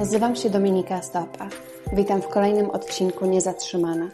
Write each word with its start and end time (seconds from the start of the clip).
Nazywam 0.00 0.36
się 0.36 0.50
Dominika 0.50 1.02
Stopa. 1.02 1.48
Witam 1.92 2.22
w 2.22 2.28
kolejnym 2.28 2.70
odcinku 2.70 3.26
Niezatrzymana. 3.26 4.10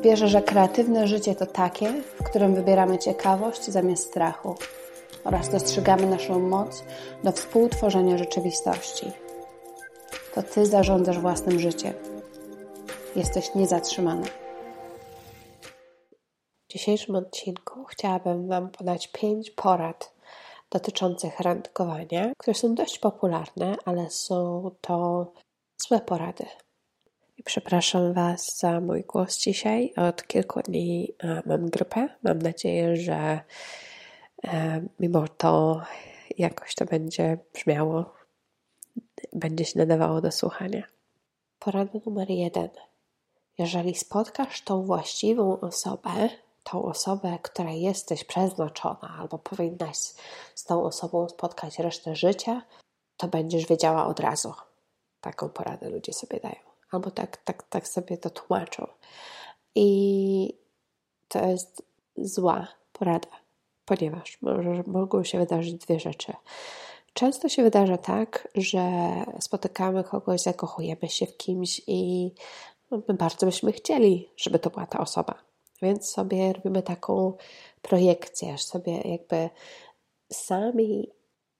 Wierzę, 0.00 0.28
że 0.28 0.42
kreatywne 0.42 1.06
życie 1.06 1.34
to 1.34 1.46
takie, 1.46 1.92
w 2.20 2.22
którym 2.22 2.54
wybieramy 2.54 2.98
ciekawość 2.98 3.64
zamiast 3.64 4.06
strachu 4.06 4.54
oraz 5.24 5.48
dostrzegamy 5.48 6.06
naszą 6.06 6.40
moc 6.40 6.84
do 7.24 7.32
współtworzenia 7.32 8.18
rzeczywistości. 8.18 9.10
To 10.34 10.42
Ty 10.42 10.66
zarządzasz 10.66 11.18
własnym 11.18 11.60
życiem. 11.60 11.94
Jesteś 13.16 13.54
niezatrzymana. 13.54 14.26
W 16.68 16.72
dzisiejszym 16.72 17.14
odcinku 17.14 17.84
chciałabym 17.84 18.48
Wam 18.48 18.70
podać 18.70 19.08
pięć 19.08 19.50
porad 19.50 20.12
dotyczących 20.72 21.40
randkowania, 21.40 22.32
które 22.38 22.54
są 22.54 22.74
dość 22.74 22.98
popularne, 22.98 23.76
ale 23.84 24.10
są 24.10 24.70
to 24.80 25.26
złe 25.76 26.00
porady. 26.00 26.46
I 27.36 27.42
przepraszam 27.42 28.12
Was 28.12 28.58
za 28.58 28.80
mój 28.80 29.02
głos 29.02 29.38
dzisiaj. 29.38 29.94
Od 29.96 30.26
kilku 30.26 30.62
dni 30.62 31.14
e, 31.18 31.42
mam 31.46 31.70
grypę. 31.70 32.08
Mam 32.22 32.38
nadzieję, 32.38 32.96
że 32.96 33.40
e, 34.44 34.82
mimo 35.00 35.28
to 35.28 35.82
jakoś 36.38 36.74
to 36.74 36.84
będzie 36.84 37.38
brzmiało, 37.54 38.14
będzie 39.32 39.64
się 39.64 39.78
nadawało 39.78 40.20
do 40.20 40.32
słuchania. 40.32 40.82
Porada 41.58 41.98
numer 42.06 42.30
jeden. 42.30 42.68
Jeżeli 43.58 43.94
spotkasz 43.94 44.62
tą 44.62 44.82
właściwą 44.82 45.60
osobę, 45.60 46.28
tą 46.64 46.84
osobę, 46.84 47.38
której 47.42 47.82
jesteś 47.82 48.24
przeznaczona, 48.24 49.16
albo 49.18 49.38
powinnaś 49.38 49.96
z 50.54 50.64
tą 50.64 50.84
osobą 50.84 51.28
spotkać 51.28 51.78
resztę 51.78 52.16
życia, 52.16 52.62
to 53.16 53.28
będziesz 53.28 53.66
wiedziała 53.66 54.06
od 54.06 54.20
razu. 54.20 54.54
Taką 55.20 55.48
poradę 55.48 55.90
ludzie 55.90 56.12
sobie 56.12 56.40
dają. 56.40 56.56
Albo 56.90 57.10
tak, 57.10 57.36
tak, 57.36 57.62
tak 57.62 57.88
sobie 57.88 58.18
to 58.18 58.30
tłumaczą. 58.30 58.86
I 59.74 60.58
to 61.28 61.46
jest 61.46 61.82
zła 62.16 62.68
porada, 62.92 63.28
ponieważ 63.84 64.42
może, 64.42 64.82
mogą 64.86 65.24
się 65.24 65.38
wydarzyć 65.38 65.74
dwie 65.74 66.00
rzeczy. 66.00 66.32
Często 67.12 67.48
się 67.48 67.62
wydarza 67.62 67.98
tak, 67.98 68.48
że 68.54 68.90
spotykamy 69.40 70.04
kogoś, 70.04 70.40
zakochujemy 70.40 71.08
się 71.08 71.26
w 71.26 71.36
kimś 71.36 71.82
i 71.86 72.30
my 72.90 73.14
bardzo 73.14 73.46
byśmy 73.46 73.72
chcieli, 73.72 74.28
żeby 74.36 74.58
to 74.58 74.70
była 74.70 74.86
ta 74.86 74.98
osoba 74.98 75.51
więc 75.82 76.10
sobie 76.10 76.52
robimy 76.52 76.82
taką 76.82 77.32
projekcję, 77.82 78.58
sobie 78.58 79.00
jakby 79.00 79.50
sami 80.32 81.10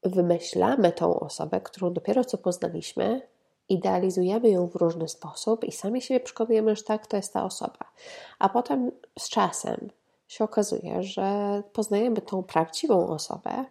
wymyślamy 0.03 0.93
tą 0.93 1.21
osobę, 1.21 1.61
którą 1.61 1.93
dopiero 1.93 2.25
co 2.25 2.39
poznaliśmy, 2.39 3.29
idealizujemy 3.69 4.51
ją 4.51 4.69
w 4.69 4.75
różny 4.75 5.09
sposób 5.09 5.65
i 5.65 5.73
sami 5.73 6.03
siebie 6.03 6.21
przekonujemy, 6.21 6.77
że 6.77 6.83
tak, 6.83 7.07
to 7.07 7.17
jest 7.17 7.33
ta 7.33 7.45
osoba. 7.45 7.93
A 8.39 8.49
potem 8.49 8.91
z 9.19 9.29
czasem 9.29 9.91
się 10.29 10.45
okazuje, 10.45 11.03
że 11.03 11.63
poznajemy 11.73 12.21
tą 12.21 12.43
prawdziwą 12.43 13.07
osobę 13.09 13.65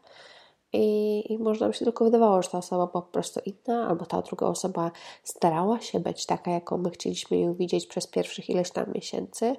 i, 0.73 1.23
i 1.33 1.37
może 1.37 1.65
nam 1.65 1.73
się 1.73 1.85
tylko 1.85 2.05
wydawało, 2.05 2.41
że 2.41 2.49
ta 2.49 2.57
osoba 2.57 2.87
była 2.87 3.01
po 3.01 3.11
prostu 3.11 3.39
inna, 3.45 3.87
albo 3.87 4.05
ta 4.05 4.21
druga 4.21 4.47
osoba 4.47 4.91
starała 5.23 5.81
się 5.81 5.99
być 5.99 6.25
taka, 6.25 6.51
jaką 6.51 6.77
my 6.77 6.91
chcieliśmy 6.91 7.39
ją 7.39 7.53
widzieć 7.53 7.87
przez 7.87 8.07
pierwszych 8.07 8.49
ileś 8.49 8.71
tam 8.71 8.85
miesięcy, 8.93 9.55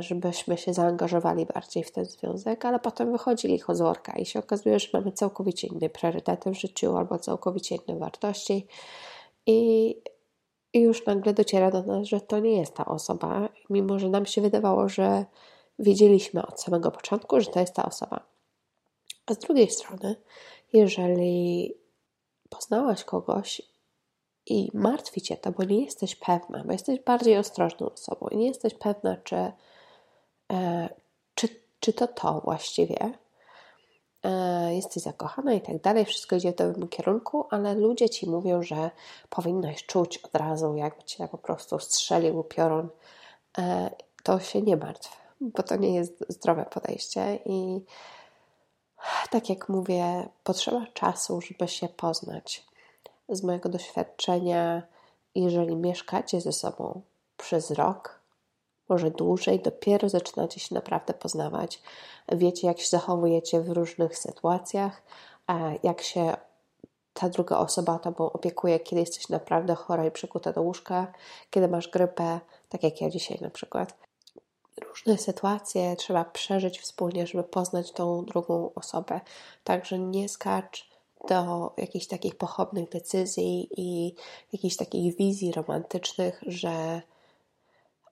żebyśmy 0.00 0.58
się 0.58 0.74
zaangażowali 0.74 1.46
bardziej 1.46 1.84
w 1.84 1.90
ten 1.90 2.04
związek, 2.04 2.64
ale 2.64 2.78
potem 2.78 3.12
wychodzili 3.12 3.58
chozorka 3.58 4.12
i 4.12 4.26
się 4.26 4.38
okazuje, 4.38 4.78
że 4.78 4.88
mamy 4.92 5.12
całkowicie 5.12 5.66
inne 5.66 5.88
priorytety 5.88 6.50
w 6.50 6.54
życiu 6.54 6.96
albo 6.96 7.18
całkowicie 7.18 7.74
inne 7.74 7.98
wartości 7.98 8.66
i, 9.46 9.90
i 10.72 10.80
już 10.80 11.06
nagle 11.06 11.34
dociera 11.34 11.70
do 11.70 11.82
nas, 11.82 12.06
że 12.06 12.20
to 12.20 12.38
nie 12.38 12.58
jest 12.58 12.74
ta 12.74 12.84
osoba, 12.84 13.48
mimo 13.70 13.98
że 13.98 14.08
nam 14.08 14.26
się 14.26 14.40
wydawało, 14.40 14.88
że 14.88 15.24
wiedzieliśmy 15.78 16.46
od 16.46 16.60
samego 16.60 16.90
początku, 16.90 17.40
że 17.40 17.50
to 17.50 17.60
jest 17.60 17.74
ta 17.74 17.84
osoba. 17.84 18.20
A 19.26 19.34
z 19.34 19.38
drugiej 19.38 19.70
strony, 19.70 20.16
jeżeli 20.72 21.74
poznałaś 22.48 23.04
kogoś 23.04 23.62
i 24.46 24.70
martwi 24.74 25.20
cię 25.20 25.36
to, 25.36 25.52
bo 25.52 25.64
nie 25.64 25.84
jesteś 25.84 26.16
pewna, 26.16 26.64
bo 26.64 26.72
jesteś 26.72 27.00
bardziej 27.00 27.38
ostrożną 27.38 27.90
osobą 27.90 28.28
i 28.28 28.36
nie 28.36 28.46
jesteś 28.46 28.74
pewna, 28.74 29.16
czy, 29.16 29.52
e, 30.52 30.88
czy, 31.34 31.48
czy 31.80 31.92
to 31.92 32.08
to 32.08 32.40
właściwie. 32.40 33.12
E, 34.24 34.74
jesteś 34.74 35.02
zakochana 35.02 35.52
i 35.52 35.60
tak 35.60 35.80
dalej, 35.80 36.04
wszystko 36.04 36.36
idzie 36.36 36.52
w 36.52 36.56
dobrym 36.56 36.88
kierunku, 36.88 37.46
ale 37.50 37.74
ludzie 37.74 38.08
ci 38.08 38.30
mówią, 38.30 38.62
że 38.62 38.90
powinnaś 39.30 39.86
czuć 39.86 40.18
od 40.18 40.34
razu, 40.34 40.76
jakby 40.76 41.02
cię 41.02 41.28
po 41.28 41.38
prostu 41.38 41.78
strzelił 41.78 42.44
piorun. 42.44 42.88
E, 43.58 43.90
to 44.22 44.40
się 44.40 44.62
nie 44.62 44.76
martw, 44.76 45.20
bo 45.40 45.62
to 45.62 45.76
nie 45.76 45.94
jest 45.94 46.24
zdrowe 46.28 46.64
podejście 46.64 47.38
i 47.44 47.84
tak 49.30 49.48
jak 49.48 49.68
mówię, 49.68 50.28
potrzeba 50.44 50.86
czasu, 50.94 51.40
żeby 51.40 51.68
się 51.68 51.88
poznać 51.88 52.66
z 53.28 53.42
mojego 53.42 53.68
doświadczenia, 53.68 54.82
jeżeli 55.34 55.76
mieszkacie 55.76 56.40
ze 56.40 56.52
sobą 56.52 57.00
przez 57.36 57.70
rok, 57.70 58.20
może 58.88 59.10
dłużej, 59.10 59.60
dopiero 59.60 60.08
zaczynacie 60.08 60.60
się 60.60 60.74
naprawdę 60.74 61.14
poznawać. 61.14 61.82
Wiecie, 62.32 62.66
jak 62.66 62.78
się 62.78 62.88
zachowujecie 62.88 63.60
w 63.60 63.70
różnych 63.70 64.18
sytuacjach, 64.18 65.02
jak 65.82 66.02
się 66.02 66.36
ta 67.12 67.28
druga 67.28 67.58
osoba 67.58 67.98
tobą 67.98 68.32
opiekuje, 68.32 68.80
kiedy 68.80 69.00
jesteś 69.00 69.28
naprawdę 69.28 69.74
chora 69.74 70.06
i 70.06 70.10
przykuta 70.10 70.52
do 70.52 70.62
łóżka, 70.62 71.12
kiedy 71.50 71.68
masz 71.68 71.88
grypę, 71.88 72.40
tak 72.68 72.82
jak 72.82 73.00
ja 73.00 73.10
dzisiaj 73.10 73.38
na 73.40 73.50
przykład. 73.50 73.96
Różne 74.88 75.18
sytuacje 75.18 75.96
trzeba 75.96 76.24
przeżyć 76.24 76.80
wspólnie, 76.80 77.26
żeby 77.26 77.44
poznać 77.44 77.92
tą 77.92 78.24
drugą 78.24 78.70
osobę. 78.74 79.20
Także 79.64 79.98
nie 79.98 80.28
skacz 80.28 80.95
do 81.28 81.72
jakichś 81.76 82.06
takich 82.06 82.34
pochopnych 82.34 82.88
decyzji 82.88 83.68
i 83.76 84.14
jakichś 84.52 84.76
takich 84.76 85.16
wizji 85.16 85.52
romantycznych, 85.52 86.42
że 86.46 87.02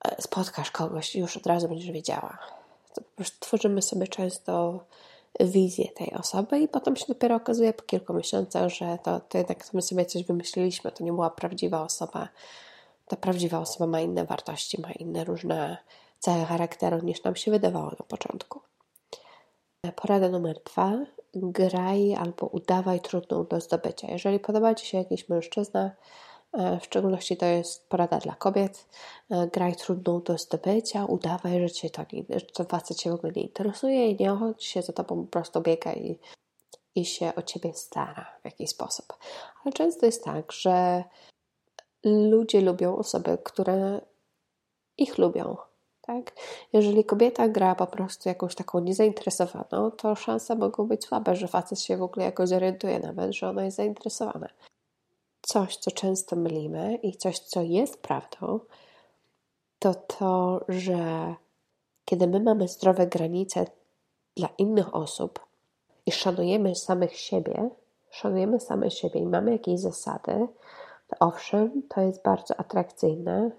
e, 0.05 0.23
spotkasz 0.23 0.71
kogoś 0.71 1.17
i 1.17 1.19
już 1.19 1.37
od 1.37 1.47
razu 1.47 1.69
będziesz 1.69 1.91
wiedziała. 1.91 2.39
To 2.95 3.01
po 3.01 3.11
prostu 3.17 3.37
tworzymy 3.41 3.83
sobie 3.83 4.09
często 4.09 4.81
wizję 5.41 5.89
tej 5.89 6.13
osoby 6.13 6.59
i 6.59 6.69
potem 6.69 6.97
się 6.97 7.05
dopiero 7.09 7.37
okazuje 7.37 7.73
po 7.73 7.83
kilku 7.83 8.15
miesiącach, 8.15 8.69
że 8.69 8.99
to, 9.03 9.21
to 9.21 9.39
jednak 9.39 9.75
my 9.75 9.83
sobie 9.83 10.07
coś 10.07 10.25
wymyśliliśmy, 10.25 10.93
to 10.93 11.05
nie 11.05 11.13
była 11.13 11.31
prawdziwa 11.31 11.83
osoba. 11.83 12.29
Ta 13.09 13.17
prawdziwa 13.17 13.59
osoba 13.59 13.87
ma 13.87 14.01
inne 14.01 14.25
wartości, 14.25 14.81
ma 14.81 14.93
inne 14.93 15.25
różne 15.25 15.77
cechy 16.19 16.45
charakteru 16.45 16.99
niż 16.99 17.23
nam 17.23 17.37
się 17.37 17.51
wydawało 17.51 17.91
na 17.91 18.07
początku. 18.09 18.61
Porada 19.97 20.29
numer 20.29 20.61
dwa 20.65 20.93
graj 21.37 22.15
albo 22.15 22.47
udawaj 22.47 23.01
trudną 23.01 23.45
do 23.45 23.61
zdobycia. 23.61 24.09
Jeżeli 24.11 24.39
podoba 24.41 24.75
Ci 24.75 24.87
się 24.87 24.99
jakiś 24.99 25.29
mężczyzna, 25.29 25.91
e, 26.53 26.81
w 26.81 26.85
szczególności 26.85 27.37
to 27.37 27.47
jest 27.47 27.89
porada 27.89 28.19
dla 28.19 28.35
kobiet, 28.35 28.87
e, 29.31 29.47
graj 29.47 29.77
trudną 29.77 30.23
do 30.23 30.39
zdobycia, 30.39 31.05
udawaj, 31.05 31.61
że 31.61 31.71
Cię 31.71 31.91
to, 31.91 32.03
nie, 32.13 32.25
że 32.41 32.47
to 32.47 32.65
facet 32.65 32.97
Cię 32.97 33.11
w 33.11 33.15
ogóle 33.15 33.33
nie 33.37 33.43
interesuje 33.43 34.11
i 34.11 34.17
nie 34.21 34.31
chodź 34.31 34.65
się 34.65 34.83
za 34.83 34.93
Tobą 34.93 35.25
po 35.25 35.31
prostu 35.31 35.61
biega 35.61 35.93
i, 35.93 36.19
i 36.95 37.05
się 37.05 37.33
o 37.37 37.43
Ciebie 37.43 37.75
stara 37.75 38.27
w 38.43 38.45
jakiś 38.45 38.71
sposób. 38.71 39.07
Ale 39.65 39.73
często 39.73 40.07
jest 40.07 40.25
tak, 40.25 40.53
że 40.53 41.05
ludzie 42.05 42.61
lubią 42.61 42.97
osoby, 42.97 43.39
które 43.45 44.01
ich 44.99 45.19
lubią, 45.19 45.57
tak? 46.07 46.33
Jeżeli 46.73 47.05
kobieta 47.05 47.49
gra 47.49 47.75
po 47.75 47.87
prostu 47.87 48.29
jakąś 48.29 48.55
taką 48.55 48.79
niezainteresowaną, 48.79 49.91
to 49.91 50.15
szanse 50.15 50.57
mogą 50.57 50.87
być 50.87 51.05
słabe, 51.05 51.37
że 51.37 51.49
facet 51.49 51.81
się 51.81 51.97
w 51.97 52.03
ogóle 52.03 52.25
jakoś 52.27 52.53
orientuje 52.53 52.99
nawet, 52.99 53.33
że 53.33 53.49
ona 53.49 53.65
jest 53.65 53.77
zainteresowana. 53.77 54.49
Coś, 55.43 55.77
co 55.77 55.91
często 55.91 56.37
mylimy 56.37 56.99
i 57.03 57.17
coś, 57.17 57.39
co 57.39 57.63
jest 57.63 58.03
prawdą, 58.03 58.61
to 59.79 59.95
to, 59.95 60.65
że 60.69 61.35
kiedy 62.05 62.27
my 62.27 62.41
mamy 62.41 62.69
zdrowe 62.69 63.07
granice 63.07 63.67
dla 64.37 64.49
innych 64.59 64.95
osób 64.95 65.41
i 66.07 66.13
szanujemy 66.13 66.75
samych 66.75 67.17
siebie, 67.17 67.71
szanujemy 68.11 68.61
same 68.61 68.91
siebie 68.91 69.21
i 69.21 69.27
mamy 69.27 69.53
jakieś 69.53 69.81
zasady, 69.81 70.49
to 71.09 71.17
owszem, 71.21 71.83
to 71.89 72.01
jest 72.01 72.23
bardzo 72.23 72.61
atrakcyjne 72.61 73.51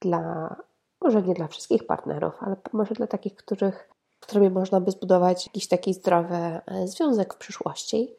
dla 0.00 0.56
może 1.00 1.22
nie 1.22 1.34
dla 1.34 1.48
wszystkich 1.48 1.86
partnerów, 1.86 2.34
ale 2.40 2.56
może 2.72 2.94
dla 2.94 3.06
takich, 3.06 3.36
których, 3.36 3.90
którymi 4.20 4.50
można 4.50 4.80
by 4.80 4.90
zbudować 4.90 5.46
jakiś 5.46 5.68
taki 5.68 5.94
zdrowy 5.94 6.34
e, 6.34 6.60
związek 6.88 7.34
w 7.34 7.38
przyszłości, 7.38 8.14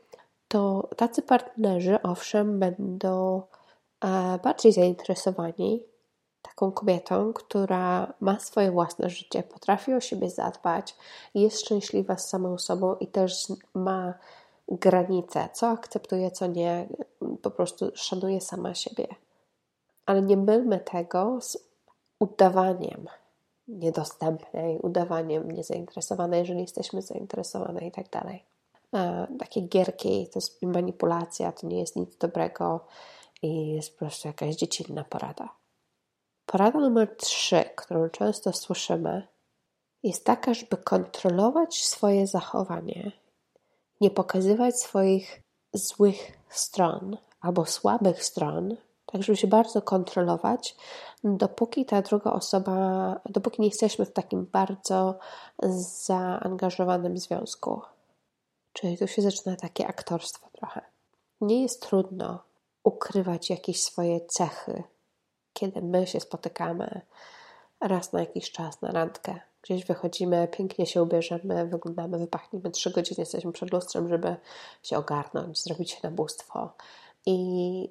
to 0.48 0.90
tacy 0.98 1.22
partnerzy, 1.22 2.02
owszem, 2.02 2.60
będą 2.60 3.42
e, 4.02 4.40
bardziej 4.44 4.74
zainteresowani 4.74 5.84
taką 6.42 6.72
kobietą, 6.72 7.34
która 7.34 8.14
ma 8.20 8.40
swoje 8.40 8.72
własne 8.72 9.10
życie, 9.10 9.44
potrafi 9.44 9.94
o 9.94 10.00
siebie 10.00 10.30
zadbać, 10.30 10.96
jest 11.36 11.62
szczęśliwa 11.62 12.18
z 12.18 12.30
samą 12.30 12.58
sobą 12.58 12.96
i 12.96 13.08
też 13.08 13.48
ma 13.74 14.14
granice, 14.68 15.50
co 15.54 15.68
akceptuję, 15.70 16.32
co 16.32 16.48
nie, 16.48 16.88
po 17.42 17.52
prostu 17.52 17.92
szanuję 17.94 18.42
sama 18.42 18.74
siebie. 18.74 19.08
Ale 20.06 20.22
nie 20.22 20.38
mylmy 20.38 20.80
tego 20.80 21.42
z 21.42 21.67
udawaniem 22.20 23.06
niedostępnej, 23.68 24.80
udawaniem 24.80 25.52
niezainteresowanej, 25.52 26.40
jeżeli 26.40 26.62
jesteśmy 26.62 27.02
zainteresowane 27.02 27.88
i 27.88 27.92
tak 27.92 28.10
dalej. 28.10 28.44
Takie 29.40 29.62
gierki 29.62 30.28
to 30.28 30.40
jest 30.40 30.62
manipulacja, 30.62 31.52
to 31.52 31.68
nie 31.68 31.80
jest 31.80 31.96
nic 31.96 32.18
dobrego 32.18 32.86
i 33.42 33.68
jest 33.68 33.92
po 33.94 33.98
prostu 34.00 34.28
jakaś 34.28 34.56
dziecinna 34.56 35.04
porada. 35.04 35.50
Porada 36.46 36.80
numer 36.80 37.16
trzy, 37.18 37.64
którą 37.76 38.10
często 38.10 38.54
słyszymy, 38.54 39.28
jest 40.04 40.26
taka, 40.26 40.54
żeby 40.54 40.78
kontrolować 40.78 41.86
swoje 41.86 42.28
zachowanie, 42.28 43.12
nie 44.02 44.12
pokazywać 44.12 44.80
swoich 44.80 45.42
złych 45.74 46.32
stron 46.50 47.18
albo 47.42 47.66
słabych 47.66 48.24
stron, 48.24 48.76
tak 49.12 49.24
żeby 49.24 49.38
się 49.38 49.48
bardzo 49.48 49.82
kontrolować, 49.82 50.76
dopóki 51.24 51.86
ta 51.86 52.02
druga 52.02 52.32
osoba, 52.32 53.20
dopóki 53.26 53.62
nie 53.62 53.68
jesteśmy 53.68 54.06
w 54.06 54.12
takim 54.12 54.46
bardzo 54.52 55.20
zaangażowanym 56.04 57.18
związku. 57.18 57.82
Czyli 58.74 58.98
tu 58.98 59.08
się 59.08 59.22
zaczyna 59.22 59.56
takie 59.56 59.88
aktorstwo 59.88 60.50
trochę. 60.52 60.82
Nie 61.42 61.62
jest 61.62 61.82
trudno 61.82 62.40
ukrywać 62.84 63.50
jakieś 63.50 63.84
swoje 63.84 64.22
cechy, 64.26 64.84
kiedy 65.54 65.82
my 65.82 66.08
się 66.08 66.20
spotykamy 66.20 67.02
raz 67.80 68.14
na 68.14 68.20
jakiś 68.20 68.52
czas 68.52 68.82
na 68.82 68.92
randkę. 68.92 69.40
Gdzieś 69.62 69.86
wychodzimy, 69.86 70.48
pięknie 70.48 70.86
się 70.86 71.04
ubierzemy, 71.04 71.68
wyglądamy, 71.68 72.18
wypachniemy 72.18 72.72
trzy 72.72 72.92
godziny, 72.92 73.16
jesteśmy 73.20 73.52
przed 73.52 73.74
lustrem, 73.74 74.10
żeby 74.10 74.36
się 74.84 74.98
ogarnąć, 74.98 75.64
zrobić 75.64 75.92
się 75.92 75.98
nabóstwo. 76.04 76.74
I 77.26 77.90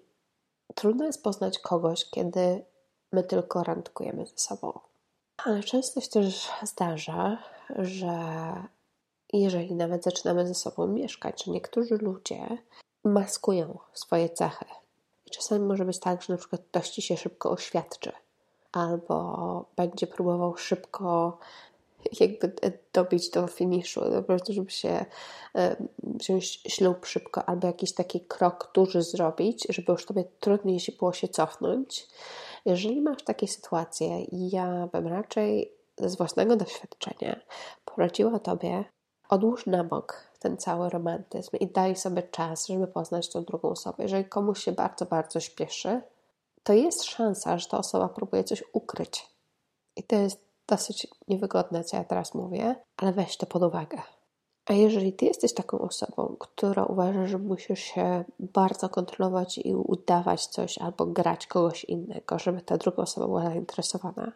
trudno 0.74 1.04
jest 1.04 1.22
poznać 1.22 1.58
kogoś, 1.58 2.10
kiedy 2.10 2.64
my 3.12 3.22
tylko 3.22 3.62
randkujemy 3.62 4.26
ze 4.26 4.38
sobą. 4.38 4.78
Ale 5.44 5.62
często 5.62 6.00
się 6.00 6.08
też 6.08 6.48
zdarza, 6.62 7.38
że 7.78 8.18
jeżeli 9.32 9.74
nawet 9.74 10.04
zaczynamy 10.04 10.46
ze 10.46 10.54
sobą 10.54 10.86
mieszkać, 10.86 11.44
że 11.44 11.52
niektórzy 11.52 11.96
ludzie 11.96 12.58
maskują 13.04 13.78
swoje 13.92 14.28
cechy. 14.28 14.64
I 15.26 15.30
czasami 15.30 15.64
może 15.64 15.84
być 15.84 16.00
tak, 16.00 16.22
że 16.22 16.32
na 16.32 16.38
przykład 16.38 16.62
ktoś 16.68 16.90
ci 16.90 17.02
się 17.02 17.16
szybko 17.16 17.50
oświadczy, 17.50 18.12
albo 18.72 19.64
będzie 19.76 20.06
próbował 20.06 20.56
szybko 20.56 21.38
jakby 22.20 22.52
dobić 22.92 23.30
do 23.30 23.46
finiszu, 23.46 24.00
po 24.00 24.22
prostu, 24.22 24.52
żeby 24.52 24.70
się 24.70 25.04
e, 25.54 25.76
wziąć 26.02 26.60
ślub 26.68 27.06
szybko, 27.06 27.48
albo 27.48 27.66
jakiś 27.66 27.94
taki 27.94 28.20
krok 28.20 28.70
duży 28.74 29.02
zrobić, 29.02 29.66
żeby 29.68 29.92
już 29.92 30.06
tobie 30.06 30.24
trudniej 30.40 30.80
się 30.80 30.92
było 30.92 31.12
się 31.12 31.28
cofnąć. 31.28 32.08
Jeżeli 32.64 33.00
masz 33.00 33.22
takie 33.22 33.48
sytuacje, 33.48 34.24
ja 34.32 34.88
bym 34.92 35.06
raczej 35.06 35.72
z 35.98 36.16
własnego 36.16 36.56
doświadczenia 36.56 37.40
poradziła 37.84 38.38
tobie 38.38 38.84
odłóż 39.28 39.66
na 39.66 39.84
bok 39.84 40.26
ten 40.38 40.56
cały 40.56 40.90
romantyzm 40.90 41.56
i 41.60 41.66
daj 41.66 41.96
sobie 41.96 42.22
czas, 42.22 42.66
żeby 42.66 42.86
poznać 42.86 43.28
tą 43.28 43.44
drugą 43.44 43.68
osobę. 43.68 44.02
Jeżeli 44.02 44.24
komuś 44.24 44.64
się 44.64 44.72
bardzo, 44.72 45.06
bardzo 45.06 45.40
śpieszy, 45.40 46.00
to 46.62 46.72
jest 46.72 47.04
szansa, 47.04 47.58
że 47.58 47.68
ta 47.68 47.78
osoba 47.78 48.08
próbuje 48.08 48.44
coś 48.44 48.64
ukryć. 48.72 49.26
I 49.96 50.02
to 50.02 50.16
jest 50.16 50.45
dosyć 50.68 51.06
niewygodne, 51.28 51.84
co 51.84 51.96
ja 51.96 52.04
teraz 52.04 52.34
mówię, 52.34 52.76
ale 52.96 53.12
weź 53.12 53.36
to 53.36 53.46
pod 53.46 53.62
uwagę. 53.62 54.02
A 54.66 54.72
jeżeli 54.72 55.12
ty 55.12 55.24
jesteś 55.24 55.54
taką 55.54 55.78
osobą, 55.78 56.36
która 56.38 56.84
uważa, 56.84 57.26
że 57.26 57.38
musisz 57.38 57.80
się 57.80 58.24
bardzo 58.38 58.88
kontrolować 58.88 59.58
i 59.58 59.74
udawać 59.74 60.46
coś 60.46 60.78
albo 60.78 61.06
grać 61.06 61.46
kogoś 61.46 61.84
innego, 61.84 62.38
żeby 62.38 62.60
ta 62.60 62.76
druga 62.76 63.02
osoba 63.02 63.26
była 63.26 63.44
zainteresowana, 63.44 64.32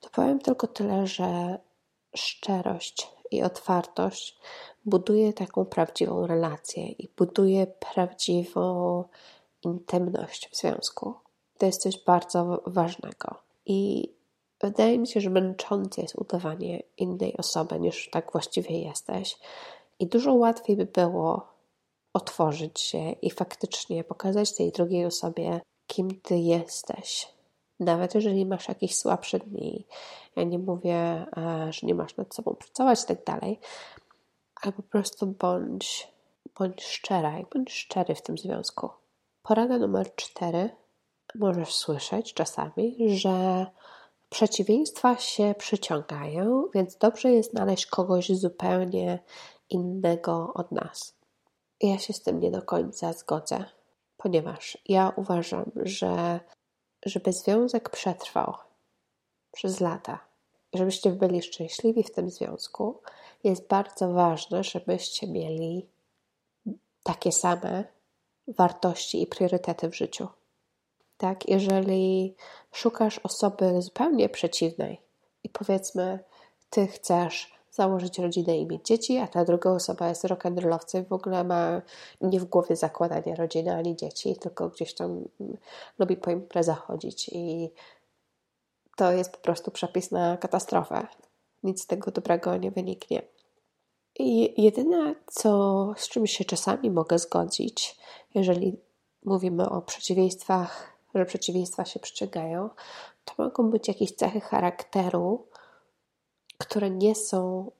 to 0.00 0.10
powiem 0.10 0.38
tylko 0.38 0.66
tyle, 0.66 1.06
że 1.06 1.58
szczerość 2.16 3.10
i 3.30 3.42
otwartość 3.42 4.38
buduje 4.84 5.32
taką 5.32 5.64
prawdziwą 5.64 6.26
relację 6.26 6.88
i 6.88 7.08
buduje 7.16 7.66
prawdziwą 7.66 9.04
intymność 9.62 10.48
w 10.48 10.56
związku. 10.56 11.14
To 11.58 11.66
jest 11.66 11.82
coś 11.82 12.04
bardzo 12.04 12.62
ważnego. 12.66 13.34
I 13.66 14.10
wydaje 14.64 14.98
mi 14.98 15.06
się, 15.06 15.20
że 15.20 15.30
męczące 15.30 16.02
jest 16.02 16.14
udawanie 16.16 16.82
innej 16.96 17.36
osoby 17.36 17.80
niż 17.80 18.10
tak 18.10 18.32
właściwie 18.32 18.78
jesteś. 18.78 19.38
I 19.98 20.06
dużo 20.06 20.34
łatwiej 20.34 20.76
by 20.76 20.84
było 20.84 21.46
otworzyć 22.12 22.80
się 22.80 23.10
i 23.10 23.30
faktycznie 23.30 24.04
pokazać 24.04 24.54
tej 24.54 24.72
drugiej 24.72 25.04
osobie, 25.04 25.60
kim 25.86 26.20
ty 26.20 26.36
jesteś. 26.36 27.28
Nawet 27.80 28.14
jeżeli 28.14 28.46
masz 28.46 28.68
jakieś 28.68 28.96
słabsze 28.96 29.38
dni, 29.38 29.86
ja 30.36 30.44
nie 30.44 30.58
mówię, 30.58 31.26
e, 31.36 31.68
że 31.72 31.86
nie 31.86 31.94
masz 31.94 32.16
nad 32.16 32.34
sobą 32.34 32.54
pracować 32.54 33.02
i 33.02 33.06
tak 33.06 33.24
dalej, 33.24 33.60
ale 34.62 34.72
po 34.72 34.82
prostu 34.82 35.26
bądź, 35.26 36.08
bądź 36.58 36.84
szczera 36.84 37.38
i 37.38 37.46
bądź 37.54 37.72
szczery 37.72 38.14
w 38.14 38.22
tym 38.22 38.38
związku. 38.38 38.90
Porada 39.42 39.78
numer 39.78 40.14
cztery. 40.14 40.70
Możesz 41.34 41.74
słyszeć 41.74 42.34
czasami, 42.34 43.18
że 43.18 43.66
przeciwieństwa 44.34 45.16
się 45.16 45.54
przyciągają, 45.58 46.68
więc 46.74 46.96
dobrze 46.96 47.32
jest 47.32 47.50
znaleźć 47.50 47.86
kogoś 47.86 48.28
zupełnie 48.28 49.18
innego 49.70 50.52
od 50.54 50.72
nas. 50.72 51.14
Ja 51.80 51.98
się 51.98 52.12
z 52.12 52.22
tym 52.22 52.40
nie 52.40 52.50
do 52.50 52.62
końca 52.62 53.12
zgodzę, 53.12 53.64
ponieważ 54.16 54.78
ja 54.88 55.12
uważam, 55.16 55.70
że 55.76 56.40
żeby 57.06 57.32
związek 57.32 57.90
przetrwał 57.90 58.54
przez 59.52 59.80
lata, 59.80 60.18
żebyście 60.72 61.10
byli 61.10 61.42
szczęśliwi 61.42 62.02
w 62.02 62.12
tym 62.12 62.30
związku, 62.30 63.02
jest 63.44 63.68
bardzo 63.68 64.12
ważne, 64.12 64.64
żebyście 64.64 65.26
mieli 65.26 65.86
takie 67.02 67.32
same 67.32 67.84
wartości 68.48 69.22
i 69.22 69.26
priorytety 69.26 69.88
w 69.88 69.96
życiu. 69.96 70.28
Tak, 71.18 71.48
jeżeli 71.48 72.34
szukasz 72.72 73.18
osoby 73.18 73.82
zupełnie 73.82 74.28
przeciwnej 74.28 75.00
i 75.44 75.48
powiedzmy, 75.48 76.18
ty 76.70 76.86
chcesz 76.86 77.54
założyć 77.70 78.18
rodzinę 78.18 78.58
i 78.58 78.66
mieć 78.66 78.86
dzieci, 78.86 79.18
a 79.18 79.26
ta 79.26 79.44
druga 79.44 79.70
osoba 79.70 80.08
jest 80.08 80.24
rock'n'rollowcem 80.24 81.02
i 81.02 81.08
w 81.08 81.12
ogóle 81.12 81.44
ma 81.44 81.82
nie 82.20 82.40
w 82.40 82.44
głowie 82.44 82.76
zakładanie 82.76 83.36
rodziny 83.36 83.74
ani 83.74 83.96
dzieci, 83.96 84.36
tylko 84.36 84.68
gdzieś 84.68 84.94
tam 84.94 85.24
lubi 85.98 86.16
po 86.16 86.30
imprezach 86.30 86.86
chodzić 86.86 87.28
i 87.32 87.70
to 88.96 89.12
jest 89.12 89.32
po 89.32 89.38
prostu 89.38 89.70
przepis 89.70 90.10
na 90.10 90.36
katastrofę. 90.36 91.06
Nic 91.62 91.82
z 91.82 91.86
tego 91.86 92.10
dobrego 92.10 92.56
nie 92.56 92.70
wyniknie. 92.70 93.22
I 94.18 94.62
jedyne, 94.62 95.14
co, 95.26 95.92
z 95.96 96.08
czym 96.08 96.26
się 96.26 96.44
czasami 96.44 96.90
mogę 96.90 97.18
zgodzić, 97.18 97.96
jeżeli 98.34 98.76
mówimy 99.24 99.70
o 99.70 99.82
przeciwieństwach, 99.82 100.93
że 101.14 101.26
przeciwieństwa 101.26 101.84
się 101.84 102.00
przyciągają, 102.00 102.70
to 103.24 103.34
mogą 103.38 103.70
być 103.70 103.88
jakieś 103.88 104.12
cechy 104.12 104.40
charakteru, 104.40 105.46
które 106.58 106.90
nie 106.90 107.14
są 107.14 107.70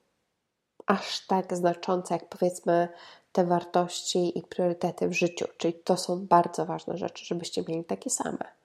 aż 0.85 1.27
tak 1.27 1.57
znaczące, 1.57 2.13
jak 2.13 2.29
powiedzmy 2.29 2.89
te 3.31 3.45
wartości 3.45 4.39
i 4.39 4.41
priorytety 4.41 5.07
w 5.07 5.13
życiu. 5.13 5.45
Czyli 5.57 5.73
to 5.73 5.97
są 5.97 6.27
bardzo 6.27 6.65
ważne 6.65 6.97
rzeczy, 6.97 7.25
żebyście 7.25 7.63
mieli 7.67 7.83
takie 7.83 8.09
same. 8.09 8.55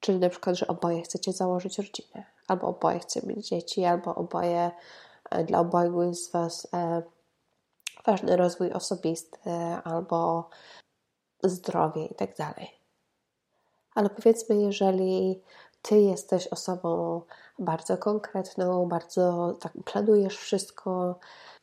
Czyli 0.00 0.18
na 0.18 0.28
przykład, 0.28 0.56
że 0.56 0.66
oboje 0.66 1.02
chcecie 1.02 1.32
założyć 1.32 1.78
rodzinę, 1.78 2.24
albo 2.48 2.66
oboje 2.66 2.98
chcecie 2.98 3.26
mieć 3.26 3.48
dzieci, 3.48 3.84
albo 3.84 4.14
oboje, 4.14 4.70
e, 5.30 5.44
dla 5.44 5.58
obojgu 5.58 6.02
jest 6.02 6.24
z 6.24 6.32
Was 6.32 6.68
e, 6.74 7.02
ważny 8.06 8.36
rozwój 8.36 8.72
osobisty, 8.72 9.50
albo 9.84 10.48
zdrowie 11.42 12.06
i 12.06 12.14
tak 12.14 12.36
dalej. 12.36 12.81
Ale 13.94 14.10
powiedzmy, 14.10 14.56
jeżeli 14.56 15.42
Ty 15.82 16.00
jesteś 16.00 16.46
osobą 16.46 17.20
bardzo 17.58 17.98
konkretną, 17.98 18.88
bardzo 18.88 19.54
tak 19.60 19.72
planujesz 19.84 20.38
wszystko, 20.38 21.18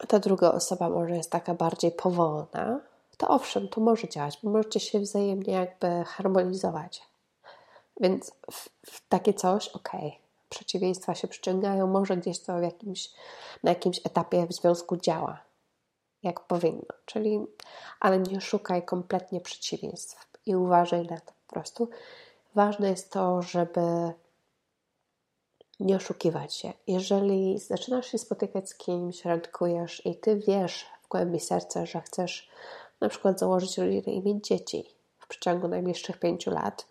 ta 0.07 0.19
druga 0.19 0.51
osoba 0.51 0.89
może 0.89 1.15
jest 1.15 1.31
taka 1.31 1.53
bardziej 1.53 1.91
powolna, 1.91 2.79
to 3.17 3.27
owszem, 3.27 3.67
to 3.67 3.81
może 3.81 4.09
działać, 4.09 4.39
bo 4.43 4.49
możecie 4.49 4.79
się 4.79 4.99
wzajemnie 4.99 5.53
jakby 5.53 6.03
harmonizować. 6.03 7.09
Więc 7.99 8.31
w, 8.51 8.69
w 8.85 9.07
takie 9.09 9.33
coś, 9.33 9.67
okej, 9.67 10.07
okay. 10.07 10.19
przeciwieństwa 10.49 11.15
się 11.15 11.27
przyciągają, 11.27 11.87
może 11.87 12.17
gdzieś 12.17 12.39
to 12.39 12.59
w 12.59 12.63
jakimś, 12.63 13.09
na 13.63 13.71
jakimś 13.71 13.99
etapie 14.05 14.47
w 14.47 14.53
związku 14.53 14.97
działa, 14.97 15.39
jak 16.23 16.39
powinno. 16.39 16.93
Czyli, 17.05 17.45
ale 17.99 18.19
nie 18.19 18.41
szukaj 18.41 18.85
kompletnie 18.85 19.41
przeciwieństw 19.41 20.27
i 20.45 20.55
uważaj 20.55 21.07
na 21.07 21.19
to 21.19 21.38
po 21.49 21.53
prostu. 21.53 21.89
Ważne 22.55 22.89
jest 22.89 23.11
to, 23.11 23.41
żeby 23.41 24.13
nie 25.79 25.95
oszukiwać 25.95 26.55
się. 26.55 26.73
Jeżeli 26.87 27.59
zaczynasz 27.59 28.07
się 28.07 28.17
spotykać 28.17 28.69
z 28.69 28.75
kimś, 28.75 29.25
randkujesz 29.25 30.05
i 30.05 30.15
ty 30.15 30.35
wiesz 30.35 30.85
w 31.03 31.07
głębi 31.07 31.39
serca, 31.39 31.85
że 31.85 32.01
chcesz 32.01 32.49
na 33.01 33.09
przykład 33.09 33.39
założyć 33.39 33.77
rodzinę 33.77 34.13
i 34.13 34.23
mieć 34.23 34.47
dzieci 34.47 34.95
w 35.19 35.27
przeciągu 35.27 35.67
najbliższych 35.67 36.19
pięciu 36.19 36.51
lat 36.51 36.85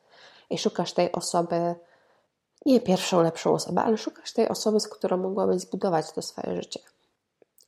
i 0.51 0.59
szukasz 0.59 0.93
tej 0.93 1.13
osoby, 1.13 1.75
nie 2.67 2.81
pierwszą, 2.81 3.23
lepszą 3.23 3.53
osobę, 3.53 3.83
ale 3.83 3.99
szukasz 3.99 4.33
tej 4.33 4.49
osoby, 4.49 4.81
z 4.81 4.89
którą 4.89 5.17
mogłabyś 5.17 5.61
zbudować 5.61 6.13
to 6.13 6.23
swoje 6.23 6.57
życie. 6.57 6.81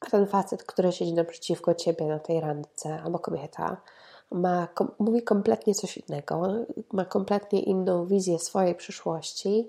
A 0.00 0.06
ten 0.06 0.26
facet, 0.26 0.64
który 0.64 0.92
siedzi 0.92 1.12
naprzeciwko 1.12 1.74
ciebie 1.74 2.06
na 2.06 2.18
tej 2.18 2.40
randce, 2.40 3.02
albo 3.04 3.18
kobieta, 3.18 3.76
ma, 4.30 4.66
kom, 4.66 4.90
mówi 4.98 5.22
kompletnie 5.22 5.74
coś 5.74 5.96
innego, 5.96 6.42
ma 6.92 7.04
kompletnie 7.04 7.62
inną 7.62 8.06
wizję 8.06 8.38
swojej 8.38 8.74
przyszłości, 8.74 9.68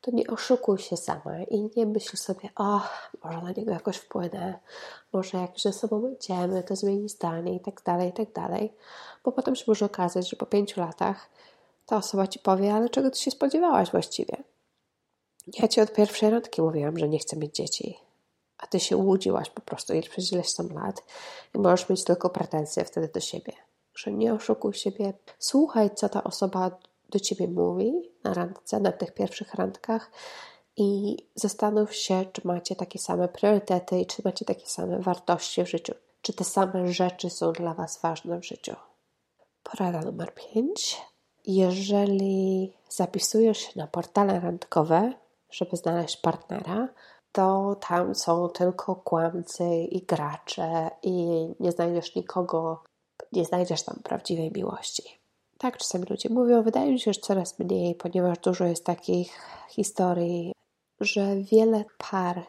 to 0.00 0.10
nie 0.10 0.26
oszukuj 0.26 0.78
się 0.78 0.96
sama 0.96 1.42
i 1.42 1.70
nie 1.76 1.86
myśl 1.86 2.16
sobie, 2.16 2.48
o, 2.56 2.80
może 3.24 3.42
na 3.42 3.52
niego 3.52 3.72
jakoś 3.72 3.96
wpłynę, 3.96 4.58
może 5.12 5.38
jak 5.38 5.50
ze 5.60 5.72
sobą 5.72 6.02
będziemy, 6.02 6.62
to 6.62 6.76
zmieni 6.76 7.08
zdanie 7.08 7.54
i 7.54 7.60
tak 7.60 7.82
dalej, 7.82 8.08
i 8.08 8.12
tak 8.12 8.32
dalej, 8.32 8.72
bo 9.24 9.32
potem 9.32 9.56
się 9.56 9.64
może 9.66 9.84
okazać, 9.84 10.30
że 10.30 10.36
po 10.36 10.46
pięciu 10.46 10.80
latach 10.80 11.30
ta 11.86 11.96
osoba 11.96 12.26
ci 12.26 12.38
powie, 12.38 12.74
ale 12.74 12.88
czego 12.88 13.10
ty 13.10 13.18
się 13.18 13.30
spodziewałaś 13.30 13.90
właściwie? 13.90 14.36
Ja 15.58 15.68
ci 15.68 15.80
od 15.80 15.92
pierwszej 15.92 16.30
randki 16.30 16.62
mówiłam, 16.62 16.98
że 16.98 17.08
nie 17.08 17.18
chcę 17.18 17.36
mieć 17.36 17.54
dzieci, 17.54 17.98
a 18.58 18.66
ty 18.66 18.80
się 18.80 18.96
łudziłaś 18.96 19.50
po 19.50 19.60
prostu 19.60 19.94
i 19.94 20.02
przez 20.02 20.32
ileś 20.32 20.54
tam 20.54 20.68
lat 20.68 21.04
i 21.54 21.58
możesz 21.58 21.88
mieć 21.88 22.04
tylko 22.04 22.30
pretensje 22.30 22.84
wtedy 22.84 23.08
do 23.14 23.20
siebie. 23.20 23.67
Że 23.98 24.12
nie 24.12 24.34
oszukuj 24.34 24.74
siebie, 24.74 25.12
słuchaj, 25.38 25.90
co 25.94 26.08
ta 26.08 26.24
osoba 26.24 26.70
do 27.08 27.20
ciebie 27.20 27.48
mówi 27.48 27.92
na 28.24 28.34
randce, 28.34 28.80
na 28.80 28.92
tych 28.92 29.14
pierwszych 29.14 29.54
randkach 29.54 30.10
i 30.76 31.16
zastanów 31.34 31.94
się, 31.94 32.24
czy 32.32 32.42
macie 32.44 32.76
takie 32.76 32.98
same 32.98 33.28
priorytety 33.28 34.00
i 34.00 34.06
czy 34.06 34.22
macie 34.24 34.44
takie 34.44 34.66
same 34.66 34.98
wartości 34.98 35.64
w 35.64 35.68
życiu. 35.68 35.94
Czy 36.22 36.32
te 36.32 36.44
same 36.44 36.92
rzeczy 36.92 37.30
są 37.30 37.52
dla 37.52 37.74
Was 37.74 38.00
ważne 38.02 38.40
w 38.40 38.44
życiu. 38.44 38.74
Porada 39.62 40.00
numer 40.00 40.34
5. 40.34 41.02
Jeżeli 41.46 42.72
zapisujesz 42.88 43.58
się 43.58 43.72
na 43.76 43.86
portale 43.86 44.40
randkowe, 44.40 45.12
żeby 45.50 45.76
znaleźć 45.76 46.16
partnera, 46.16 46.88
to 47.32 47.76
tam 47.88 48.14
są 48.14 48.48
tylko 48.48 48.96
kłamcy 48.96 49.64
i 49.90 50.06
gracze 50.06 50.90
i 51.02 51.14
nie 51.60 51.72
znajdziesz 51.72 52.14
nikogo, 52.14 52.82
nie 53.32 53.44
znajdziesz 53.44 53.82
tam 53.82 53.96
prawdziwej 54.02 54.52
miłości. 54.52 55.18
Tak 55.58 55.78
czasami 55.78 56.04
ludzie 56.10 56.28
mówią, 56.28 56.62
wydaje 56.62 56.92
mi 56.92 57.00
się, 57.00 57.12
że 57.12 57.20
coraz 57.20 57.58
mniej, 57.58 57.94
ponieważ 57.94 58.38
dużo 58.38 58.64
jest 58.64 58.84
takich 58.84 59.32
historii, 59.68 60.52
że 61.00 61.36
wiele 61.36 61.84
par 62.10 62.46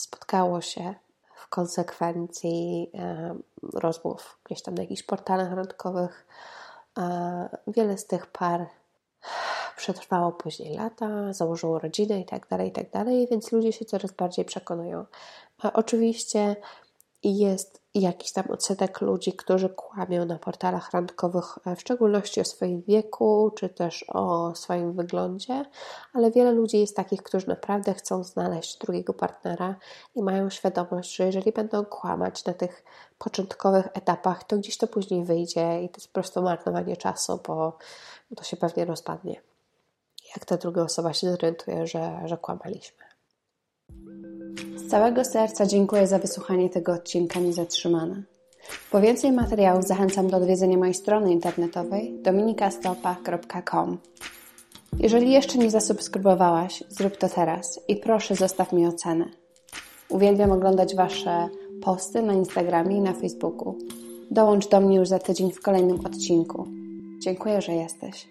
spotkało 0.00 0.60
się 0.60 0.94
w 1.34 1.48
konsekwencji 1.48 2.90
e, 2.94 3.34
rozmów 3.74 4.38
gdzieś 4.44 4.62
tam 4.62 4.74
na 4.74 4.82
jakichś 4.82 5.02
portalach 5.02 5.52
randkowych. 5.52 6.26
E, 6.98 7.48
wiele 7.66 7.98
z 7.98 8.06
tych 8.06 8.26
par 8.26 8.66
przetrwało 9.76 10.32
później 10.32 10.76
lata, 10.76 11.32
założyło 11.32 11.78
rodzinę 11.78 12.20
i 12.20 12.24
tak 12.24 12.48
dalej, 12.48 12.68
i 12.68 12.72
tak 12.72 12.90
dalej, 12.90 13.28
więc 13.30 13.52
ludzie 13.52 13.72
się 13.72 13.84
coraz 13.84 14.12
bardziej 14.12 14.44
przekonują. 14.44 15.04
A 15.62 15.72
oczywiście 15.72 16.56
jest 17.22 17.82
jakiś 18.00 18.32
tam 18.32 18.50
odsetek 18.50 19.00
ludzi, 19.00 19.32
którzy 19.32 19.68
kłamią 19.68 20.24
na 20.24 20.38
portalach 20.38 20.90
randkowych, 20.90 21.58
e, 21.66 21.76
w 21.76 21.80
szczególności 21.80 22.40
o 22.40 22.44
swoim 22.44 22.82
wieku, 22.82 23.50
czy 23.56 23.68
też 23.68 24.04
o 24.08 24.54
swoim 24.54 24.92
wyglądzie, 24.92 25.64
ale 26.12 26.30
wiele 26.30 26.52
ludzi 26.52 26.78
jest 26.78 26.96
takich, 26.96 27.22
którzy 27.22 27.48
naprawdę 27.48 27.94
chcą 27.94 28.24
znaleźć 28.24 28.78
drugiego 28.78 29.14
partnera 29.14 29.76
i 30.14 30.22
mają 30.22 30.50
świadomość, 30.50 31.16
że 31.16 31.26
jeżeli 31.26 31.52
będą 31.52 31.84
kłamać 31.84 32.44
na 32.44 32.54
tych 32.54 32.84
początkowych 33.18 33.86
etapach, 33.94 34.44
to 34.44 34.58
gdzieś 34.58 34.78
to 34.78 34.86
później 34.86 35.24
wyjdzie 35.24 35.82
i 35.82 35.88
to 35.88 35.96
jest 35.96 36.08
po 36.08 36.14
prostu 36.14 36.42
marnowanie 36.42 36.96
czasu, 36.96 37.40
bo 37.46 37.78
to 38.36 38.44
się 38.44 38.56
pewnie 38.56 38.84
rozpadnie. 38.84 39.40
Jak 40.36 40.44
ta 40.44 40.56
druga 40.56 40.82
osoba 40.82 41.12
się 41.12 41.30
zorientuje, 41.30 41.86
że, 41.86 42.20
że 42.24 42.36
kłamaliśmy. 42.36 43.07
Całego 44.88 45.24
serca 45.24 45.66
dziękuję 45.66 46.06
za 46.06 46.18
wysłuchanie 46.18 46.70
tego 46.70 46.92
odcinka 46.92 47.40
Niezatrzymana. 47.40 48.22
Po 48.90 49.00
więcej 49.00 49.32
materiałów 49.32 49.84
zachęcam 49.84 50.30
do 50.30 50.36
odwiedzenia 50.36 50.76
mojej 50.76 50.94
strony 50.94 51.32
internetowej 51.32 52.18
dominikastopa.com. 52.22 53.98
Jeżeli 54.98 55.32
jeszcze 55.32 55.58
nie 55.58 55.70
zasubskrybowałaś, 55.70 56.84
zrób 56.88 57.16
to 57.16 57.28
teraz 57.28 57.80
i 57.88 57.96
proszę 57.96 58.34
zostaw 58.34 58.72
mi 58.72 58.86
ocenę. 58.86 59.24
Uwielbiam 60.08 60.52
oglądać 60.52 60.96
Wasze 60.96 61.48
posty 61.82 62.22
na 62.22 62.32
Instagramie 62.32 62.96
i 62.96 63.00
na 63.00 63.12
Facebooku. 63.12 63.78
Dołącz 64.30 64.68
do 64.68 64.80
mnie 64.80 64.96
już 64.96 65.08
za 65.08 65.18
tydzień 65.18 65.52
w 65.52 65.62
kolejnym 65.62 66.06
odcinku. 66.06 66.66
Dziękuję, 67.22 67.62
że 67.62 67.72
jesteś. 67.72 68.28